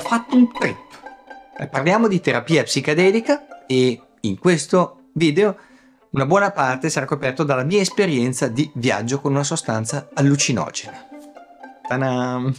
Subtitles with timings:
[0.00, 0.78] fatto un trip.
[1.58, 5.56] Eh, parliamo di terapia psichedelica e in questo video
[6.10, 11.08] una buona parte sarà coperto dalla mia esperienza di viaggio con una sostanza allucinogena.
[11.86, 12.52] Ta-da!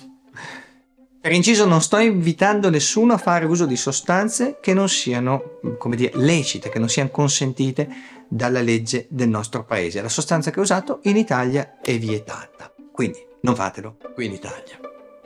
[1.22, 5.96] Per inciso non sto invitando nessuno a fare uso di sostanze che non siano, come
[5.96, 7.88] dire, lecite, che non siano consentite
[8.28, 10.02] dalla legge del nostro paese.
[10.02, 14.80] La sostanza che ho usato in Italia è vietata, quindi non fatelo qui in Italia.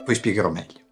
[0.04, 0.85] Poi spiegherò meglio.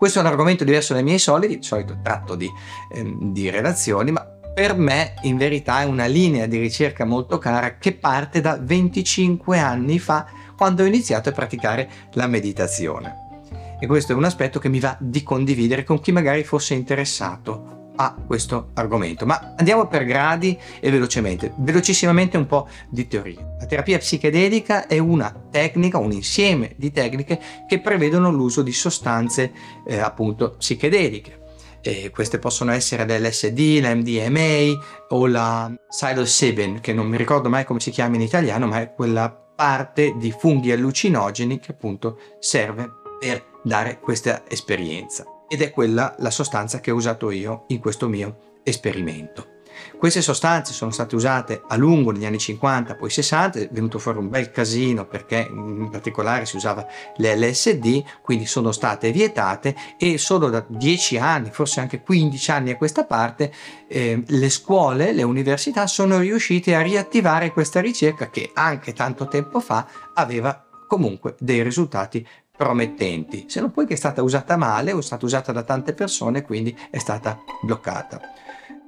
[0.00, 2.50] Questo è un argomento diverso dai miei soliti, di solito tratto di,
[2.90, 7.76] ehm, di relazioni, ma per me in verità è una linea di ricerca molto cara
[7.76, 10.26] che parte da 25 anni fa
[10.56, 13.44] quando ho iniziato a praticare la meditazione.
[13.78, 17.79] E questo è un aspetto che mi va di condividere con chi magari fosse interessato
[17.96, 19.26] a questo argomento.
[19.26, 23.56] Ma andiamo per gradi e velocemente, velocissimamente un po' di teoria.
[23.58, 29.52] La terapia psichedelica è una tecnica, un insieme di tecniche che prevedono l'uso di sostanze
[29.86, 31.38] eh, appunto psichedeliche.
[31.82, 37.64] E queste possono essere l'LSD, la MDMA o la psilocybin, che non mi ricordo mai
[37.64, 42.90] come si chiama in italiano, ma è quella parte di funghi allucinogeni che appunto serve
[43.18, 48.06] per dare questa esperienza ed è quella la sostanza che ho usato io in questo
[48.06, 49.58] mio esperimento.
[49.98, 54.18] Queste sostanze sono state usate a lungo negli anni 50, poi 60, è venuto fuori
[54.18, 60.50] un bel casino perché in particolare si usava l'LSD, quindi sono state vietate e solo
[60.50, 63.52] da 10 anni, forse anche 15 anni a questa parte,
[63.88, 69.58] eh, le scuole, le università sono riuscite a riattivare questa ricerca che anche tanto tempo
[69.58, 72.26] fa aveva comunque dei risultati
[72.60, 75.94] promettenti, se non poi che è stata usata male o è stata usata da tante
[75.94, 78.20] persone, quindi è stata bloccata.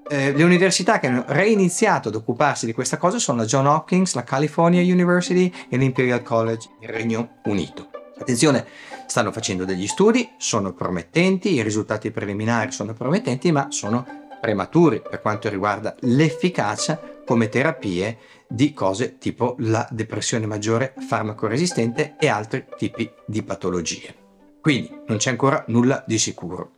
[0.07, 4.13] Eh, le università che hanno reiniziato ad occuparsi di questa cosa sono la John Hopkins,
[4.13, 7.89] la California University e l'Imperial College nel Regno Unito.
[8.19, 8.67] Attenzione,
[9.07, 14.05] stanno facendo degli studi, sono promettenti, i risultati preliminari sono promettenti, ma sono
[14.39, 17.01] prematuri per quanto riguarda l'efficacia
[17.33, 24.15] come terapie di cose tipo la depressione maggiore farmaco resistente e altri tipi di patologie.
[24.61, 26.73] Quindi non c'è ancora nulla di sicuro.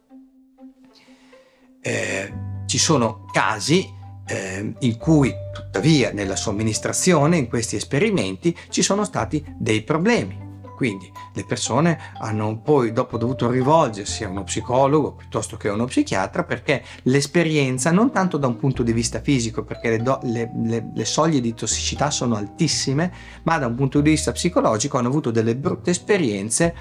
[1.80, 2.32] Eh,
[2.66, 3.84] ci sono casi
[4.28, 10.43] eh, in cui tuttavia nella somministrazione, in questi esperimenti, ci sono stati dei problemi
[10.74, 15.84] quindi le persone hanno poi dopo dovuto rivolgersi a uno psicologo piuttosto che a uno
[15.86, 20.50] psichiatra perché l'esperienza, non tanto da un punto di vista fisico, perché le, do, le,
[20.62, 23.12] le, le soglie di tossicità sono altissime,
[23.44, 26.74] ma da un punto di vista psicologico hanno avuto delle brutte esperienze,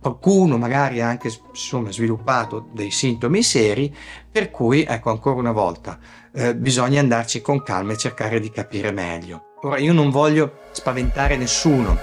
[0.00, 3.94] qualcuno magari ha anche insomma, sviluppato dei sintomi seri,
[4.30, 5.98] per cui ecco ancora una volta
[6.32, 9.52] eh, bisogna andarci con calma e cercare di capire meglio.
[9.62, 11.98] Ora io non voglio spaventare nessuno,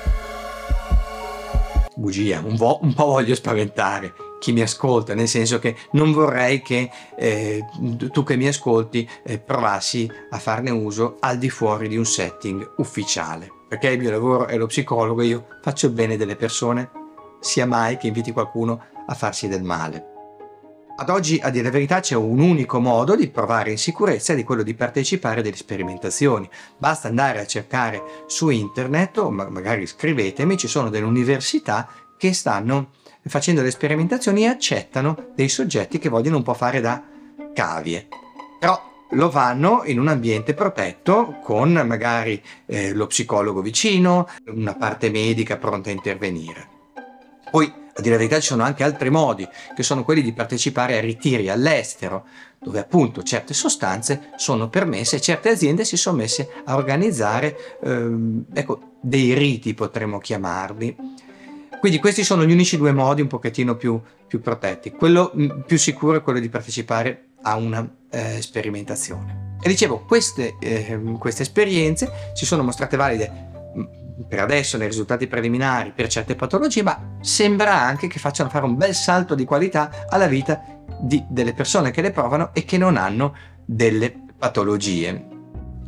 [2.02, 6.62] bugia, un, vo- un po' voglio spaventare chi mi ascolta, nel senso che non vorrei
[6.62, 7.64] che eh,
[8.12, 12.74] tu che mi ascolti eh, provassi a farne uso al di fuori di un setting
[12.78, 16.90] ufficiale, perché il mio lavoro è lo psicologo e io faccio il bene delle persone,
[17.40, 20.11] sia mai che inviti qualcuno a farsi del male.
[21.02, 24.44] Ad oggi, a dire la verità, c'è un unico modo di provare in sicurezza, di
[24.44, 26.48] quello di partecipare alle sperimentazioni.
[26.78, 32.90] Basta andare a cercare su internet o magari scrivetemi, ci sono delle università che stanno
[33.26, 37.04] facendo le sperimentazioni e accettano dei soggetti che vogliono un po' fare da
[37.52, 38.08] cavie.
[38.60, 38.80] Però
[39.10, 45.58] lo fanno in un ambiente protetto con magari eh, lo psicologo vicino, una parte medica
[45.58, 46.70] pronta a intervenire.
[47.50, 50.98] Poi a dire la verità ci sono anche altri modi, che sono quelli di partecipare
[50.98, 52.26] a ritiri all'estero,
[52.60, 58.46] dove appunto certe sostanze sono permesse e certe aziende si sono messe a organizzare ehm,
[58.54, 60.96] ecco, dei riti, potremmo chiamarli.
[61.80, 64.92] Quindi questi sono gli unici due modi un pochettino più, più protetti.
[64.92, 69.58] Quello mm, più sicuro è quello di partecipare a una eh, sperimentazione.
[69.64, 73.50] E dicevo, queste, eh, queste esperienze si sono mostrate valide
[74.28, 78.76] per adesso nei risultati preliminari per certe patologie, ma sembra anche che facciano fare un
[78.76, 80.62] bel salto di qualità alla vita
[81.00, 83.36] di, delle persone che le provano e che non hanno
[83.66, 85.28] delle patologie.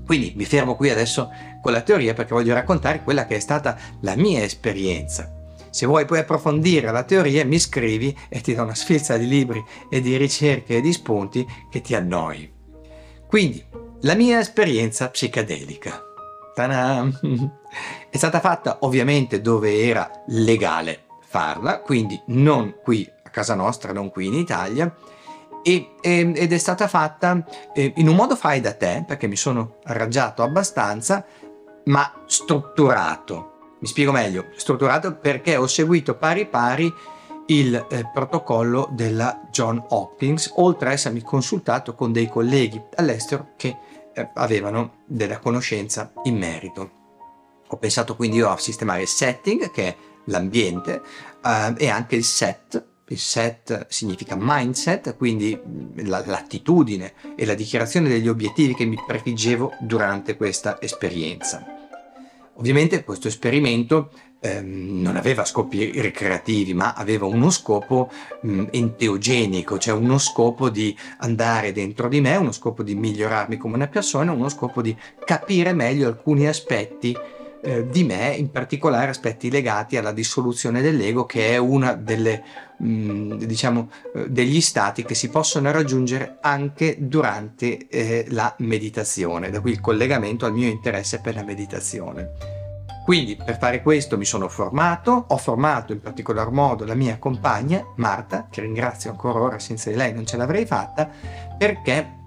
[0.06, 1.30] Quindi mi fermo qui adesso
[1.62, 5.32] con la teoria perché voglio raccontare quella che è stata la mia esperienza.
[5.70, 9.64] Se vuoi poi approfondire la teoria mi scrivi e ti do una sfilza di libri
[9.90, 12.52] e di ricerche e di spunti che ti annoi.
[13.26, 13.66] Quindi,
[14.02, 16.00] la mia esperienza psicadelica.
[16.54, 17.10] Ta-da!
[18.10, 24.12] È stata fatta ovviamente dove era legale farla, quindi non qui a casa nostra, non
[24.12, 24.94] qui in Italia,
[25.64, 27.44] e, ed è stata fatta
[27.74, 31.26] eh, in un modo fai da te, perché mi sono arrangiato abbastanza,
[31.86, 33.76] ma strutturato.
[33.80, 36.94] Mi spiego meglio, strutturato perché ho seguito pari pari
[37.48, 43.76] il eh, protocollo della John Hopkins, oltre a essermi consultato con dei colleghi all'estero che
[44.14, 47.02] eh, avevano della conoscenza in merito.
[47.68, 49.96] Ho pensato quindi io a sistemare il setting, che è
[50.26, 51.02] l'ambiente,
[51.44, 52.84] eh, e anche il set.
[53.08, 58.98] Il set significa mindset, quindi mm, la, l'attitudine e la dichiarazione degli obiettivi che mi
[59.06, 61.64] prefiggevo durante questa esperienza.
[62.56, 68.10] Ovviamente questo esperimento ehm, non aveva scopi ricreativi, ma aveva uno scopo
[68.42, 73.58] mh, mm, enteogenico, cioè uno scopo di andare dentro di me, uno scopo di migliorarmi
[73.58, 74.96] come una persona, uno scopo di
[75.26, 77.16] capire meglio alcuni aspetti
[77.64, 81.98] eh, di me, in particolare aspetti legati alla dissoluzione dell'ego, che è uno
[82.78, 89.62] mh, diciamo eh, degli stati che si possono raggiungere anche durante eh, la meditazione, da
[89.62, 92.32] qui il collegamento al mio interesse per la meditazione.
[93.06, 97.86] Quindi per fare questo mi sono formato, ho formato in particolar modo la mia compagna
[97.98, 101.10] Marta, che ringrazio ancora ora, senza di lei non ce l'avrei fatta,
[101.58, 102.23] perché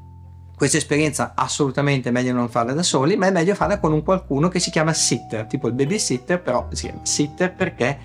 [0.56, 4.02] questa esperienza assolutamente è meglio non farla da soli, ma è meglio farla con un
[4.02, 7.98] qualcuno che si chiama sitter, tipo il babysitter, però si chiama sitter perché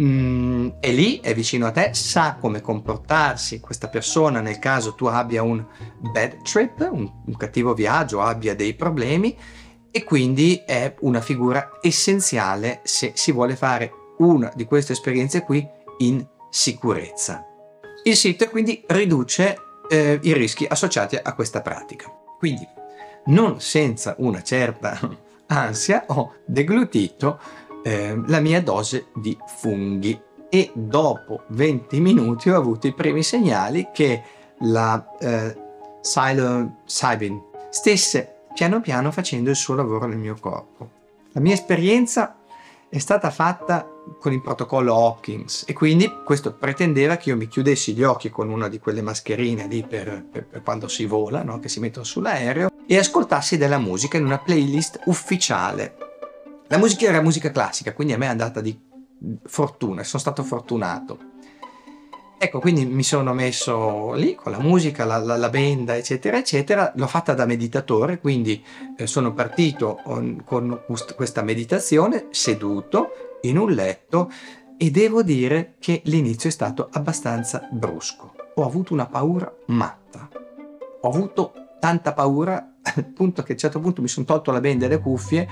[0.00, 5.06] mm, è lì, è vicino a te, sa come comportarsi questa persona nel caso tu
[5.06, 5.66] abbia un
[6.12, 9.36] bad trip, un, un cattivo viaggio, abbia dei problemi
[9.90, 15.66] e quindi è una figura essenziale se si vuole fare una di queste esperienze qui
[15.98, 17.44] in sicurezza.
[18.04, 19.58] Il sito quindi riduce
[19.90, 22.06] eh, i rischi associati a questa pratica.
[22.38, 22.66] Quindi
[23.26, 24.98] non senza una certa
[25.48, 27.40] ansia ho deglutito
[27.82, 33.88] eh, la mia dose di funghi e dopo 20 minuti ho avuto i primi segnali
[33.92, 34.22] che
[34.60, 35.56] la eh,
[36.00, 40.90] psilocybin stesse piano piano facendo il suo lavoro nel mio corpo.
[41.32, 42.36] La mia esperienza
[42.90, 43.88] è stata fatta
[44.18, 48.50] con il protocollo Hawkins e quindi questo pretendeva che io mi chiudessi gli occhi con
[48.50, 51.60] una di quelle mascherine lì per, per, per quando si vola, no?
[51.60, 55.96] che si mettono sull'aereo, e ascoltassi della musica in una playlist ufficiale.
[56.66, 58.76] La musica era musica classica, quindi a me è andata di
[59.44, 61.18] fortuna, sono stato fortunato.
[62.42, 66.90] Ecco, quindi mi sono messo lì con la musica, la, la, la benda, eccetera, eccetera.
[66.96, 68.64] L'ho fatta da meditatore, quindi
[68.96, 70.84] eh, sono partito on, con
[71.14, 73.10] questa meditazione seduto
[73.42, 74.30] in un letto
[74.78, 78.32] e devo dire che l'inizio è stato abbastanza brusco.
[78.54, 80.26] Ho avuto una paura matta.
[81.02, 84.60] Ho avuto tanta paura al punto che a un certo punto mi sono tolto la
[84.60, 85.46] benda e le cuffie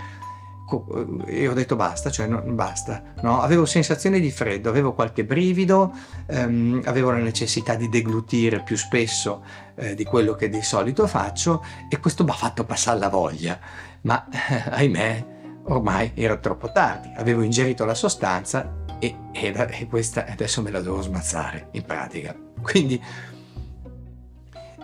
[1.26, 3.02] e ho detto basta, cioè no, basta.
[3.22, 3.40] No?
[3.40, 5.92] Avevo sensazione di freddo, avevo qualche brivido,
[6.26, 9.42] ehm, avevo la necessità di deglutire più spesso
[9.76, 13.58] eh, di quello che di solito faccio e questo mi ha fatto passare la voglia.
[14.02, 15.26] Ma eh, ahimè,
[15.64, 20.80] ormai era troppo tardi, avevo ingerito la sostanza e, e, e questa adesso me la
[20.80, 22.36] devo smazzare in pratica.
[22.60, 23.02] Quindi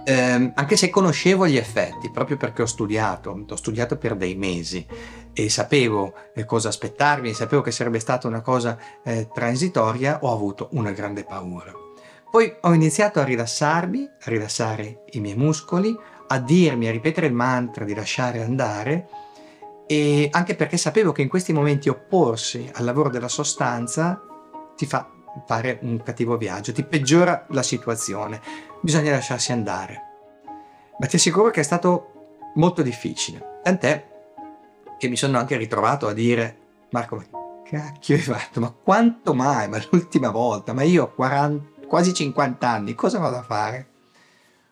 [0.04, 4.86] ehm, anche se conoscevo gli effetti, proprio perché ho studiato, ho studiato per dei mesi
[5.34, 10.68] e sapevo eh, cosa aspettarmi, sapevo che sarebbe stata una cosa eh, transitoria, ho avuto
[10.72, 11.72] una grande paura.
[12.30, 15.94] Poi ho iniziato a rilassarmi, a rilassare i miei muscoli,
[16.28, 19.08] a dirmi, a ripetere il mantra di lasciare andare
[19.86, 24.20] e anche perché sapevo che in questi momenti opporsi al lavoro della sostanza
[24.76, 25.10] ti fa
[25.46, 28.40] fare un cattivo viaggio, ti peggiora la situazione,
[28.80, 30.00] bisogna lasciarsi andare.
[30.98, 34.13] Ma ti assicuro che è stato molto difficile, tant'è
[35.04, 36.56] che mi sono anche ritrovato a dire
[36.90, 37.24] Marco, ma
[37.62, 38.60] cacchio hai fatto?
[38.60, 39.68] Ma quanto mai?
[39.68, 40.72] Ma l'ultima volta?
[40.72, 43.88] Ma io ho 40, quasi 50 anni, cosa vado a fare?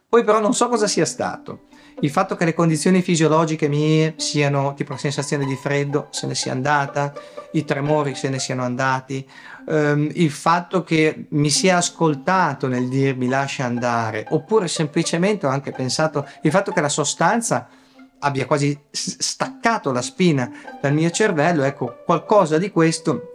[0.08, 1.64] Poi però non so cosa sia stato
[2.00, 6.34] il fatto che le condizioni fisiologiche mie siano tipo la sensazione di freddo se ne
[6.34, 7.12] sia andata,
[7.52, 9.26] i tremori se ne siano andati,
[9.68, 15.70] ehm, il fatto che mi sia ascoltato nel dirmi lascia andare, oppure semplicemente ho anche
[15.70, 17.68] pensato il fatto che la sostanza
[18.22, 20.50] abbia quasi staccato la spina
[20.80, 23.32] dal mio cervello, ecco, qualcosa di questo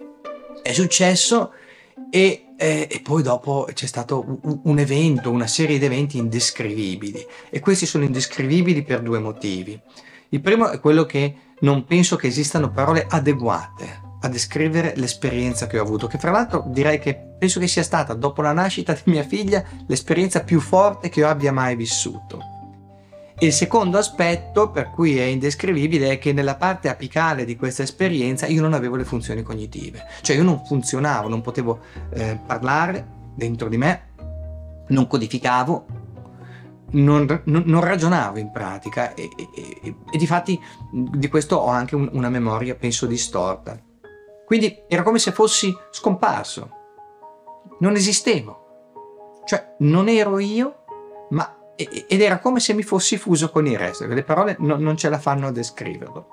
[0.62, 1.52] è successo
[2.10, 7.26] e, eh, e, poi dopo c'è stato un, un, evento, una serie di eventi indescrivibili
[7.50, 9.80] e questi sono indescrivibili per due motivi.
[10.30, 15.80] Il primo è quello che non penso che esistano parole adeguate a descrivere l'esperienza che
[15.80, 19.12] ho avuto, che fra l'altro direi che penso che sia stata dopo la nascita di
[19.12, 22.56] mia figlia l'esperienza più forte che io abbia mai vissuto
[23.40, 28.48] il secondo aspetto, per cui è indescrivibile, è che nella parte apicale di questa esperienza
[28.48, 31.80] io non avevo le funzioni cognitive, cioè io non funzionavo, non potevo
[32.14, 34.08] eh, parlare dentro di me,
[34.88, 35.86] non codificavo,
[36.90, 39.50] non, non, non ragionavo in pratica e, e,
[39.84, 40.60] e, e, di fatti
[40.92, 43.80] di questo ho anche un, una memoria, penso, distorta.
[44.46, 46.70] Quindi era come se fossi scomparso.
[47.80, 48.64] non esistevo.
[49.46, 50.84] Cioè, non ero io,
[51.30, 54.98] ma ed era come se mi fossi fuso con il resto, le parole no, non
[54.98, 56.28] ce la fanno a descriverlo.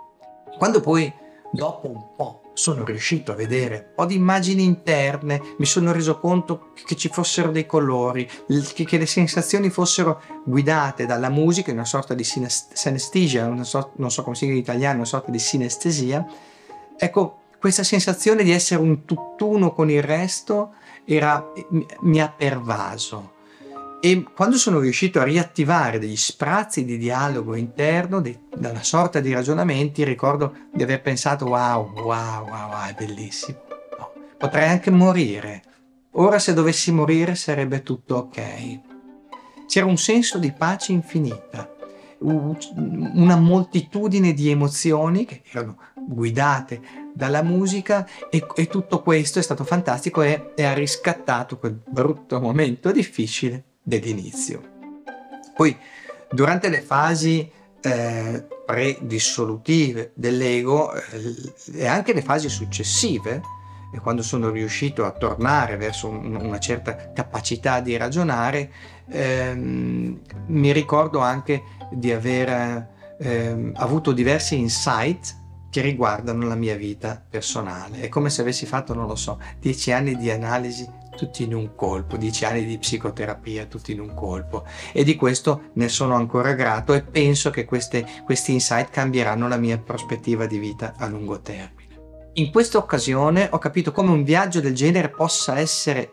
[0.57, 1.13] Quando poi,
[1.53, 6.19] dopo un po', sono riuscito a vedere un po' di immagini interne, mi sono reso
[6.19, 8.29] conto che ci fossero dei colori,
[8.73, 14.37] che, le sensazioni fossero guidate dalla musica, una sorta di sinestesia, so, non so come
[14.37, 16.25] si dice in italiano, una sorta di sinestesia.
[16.97, 20.75] Ecco, questa sensazione di essere un tutt'uno con il resto
[21.05, 21.45] era,
[22.01, 23.34] mi ha pervaso
[24.05, 29.19] e quando sono riuscito a riattivare degli sprazzi di dialogo interno, di, da una sorta
[29.19, 33.63] di ragionamenti, ricordo di aver pensato wow, wow, wow, wow è bellissimo.
[33.99, 35.63] No, potrei anche morire.
[36.17, 38.81] Ora se dovessi morire sarebbe tutto ok.
[39.67, 41.75] C'era un senso di pace infinita,
[42.19, 49.65] una moltitudine di emozioni che erano guidate dalla musica e, e tutto questo è stato
[49.65, 54.73] fantastico e, e ha riscattato quel brutto momento difficile dell'inizio.
[55.55, 55.77] Poi,
[56.31, 57.49] durante le fasi
[57.81, 63.43] eh, predissolutive dell'ego eh, e anche le fasi successive,
[63.93, 68.73] e quando sono riuscito a tornare verso un, una certa capacità di ragionare,
[69.09, 71.63] ehm, mi ricordo anche
[71.93, 72.89] di aver
[73.21, 78.01] ehm, avuto diversi insight che riguardano la mia vita personale.
[78.01, 81.75] È come se avessi fatto, non lo so, dieci anni di analisi tutti in un
[81.75, 86.53] colpo, dieci anni di psicoterapia tutti in un colpo e di questo ne sono ancora
[86.53, 91.41] grato e penso che queste, questi insight cambieranno la mia prospettiva di vita a lungo
[91.41, 91.85] termine.
[92.35, 96.11] In questa occasione ho capito come un viaggio del genere possa essere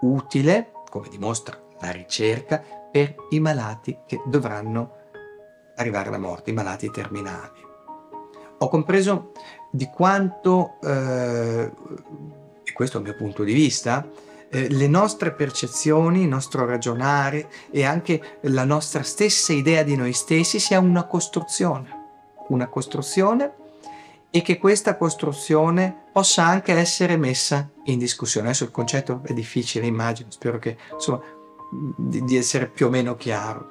[0.00, 4.96] utile, come dimostra la ricerca, per i malati che dovranno
[5.76, 7.60] arrivare alla morte, i malati terminali.
[8.58, 9.32] Ho compreso
[9.70, 11.72] di quanto, eh,
[12.62, 14.06] e questo è il mio punto di vista,
[14.52, 20.12] eh, le nostre percezioni, il nostro ragionare e anche la nostra stessa idea di noi
[20.12, 21.88] stessi sia una costruzione,
[22.48, 23.54] una costruzione
[24.30, 28.48] e che questa costruzione possa anche essere messa in discussione.
[28.48, 31.22] Adesso il concetto è difficile, immagino, spero che insomma
[31.96, 33.70] di, di essere più o meno chiaro.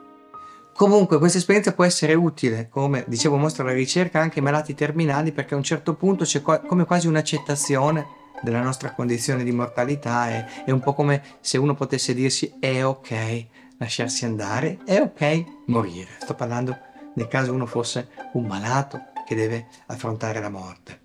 [0.73, 5.31] Comunque questa esperienza può essere utile, come dicevo mostra la ricerca, anche ai malati terminali
[5.31, 10.63] perché a un certo punto c'è come quasi un'accettazione della nostra condizione di mortalità è,
[10.65, 13.45] è un po' come se uno potesse dirsi è ok
[13.77, 16.11] lasciarsi andare, è ok morire.
[16.19, 16.77] Sto parlando
[17.15, 20.99] nel caso uno fosse un malato che deve affrontare la morte.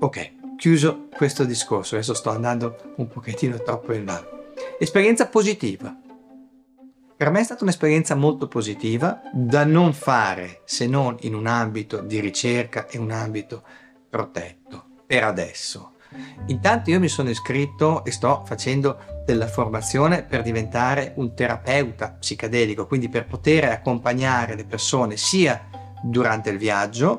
[0.00, 4.22] Ok, chiuso questo discorso, adesso sto andando un pochettino troppo in là.
[4.78, 5.94] Esperienza positiva.
[7.16, 12.00] Per me è stata un'esperienza molto positiva da non fare se non in un ambito
[12.00, 13.62] di ricerca e un ambito
[14.08, 15.93] protetto, per adesso.
[16.46, 22.86] Intanto io mi sono iscritto e sto facendo della formazione per diventare un terapeuta psicadelico,
[22.86, 25.66] quindi per poter accompagnare le persone sia
[26.02, 27.18] durante il viaggio,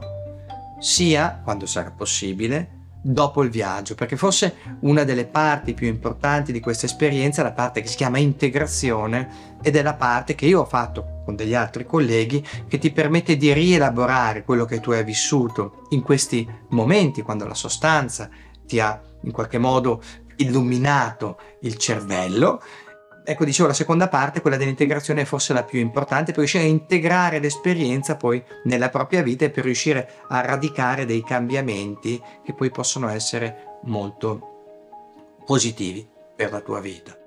[0.79, 2.75] sia, quando sarà possibile,
[3.07, 7.51] dopo il viaggio, perché forse una delle parti più importanti di questa esperienza è la
[7.51, 11.53] parte che si chiama integrazione ed è la parte che io ho fatto con degli
[11.53, 17.21] altri colleghi che ti permette di rielaborare quello che tu hai vissuto in questi momenti,
[17.21, 18.27] quando la sostanza
[18.65, 20.01] ti ha in qualche modo
[20.37, 22.61] illuminato il cervello.
[23.27, 26.67] Ecco, dicevo, la seconda parte, quella dell'integrazione, è forse la più importante per riuscire a
[26.67, 32.69] integrare l'esperienza poi nella propria vita e per riuscire a radicare dei cambiamenti che poi
[32.69, 37.24] possono essere molto positivi per la tua vita.